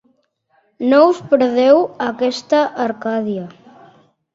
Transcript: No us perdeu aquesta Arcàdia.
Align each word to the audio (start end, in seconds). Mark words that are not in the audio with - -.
No 0.93 1.01
us 1.11 1.21
perdeu 1.35 1.85
aquesta 2.09 2.67
Arcàdia. 2.91 3.51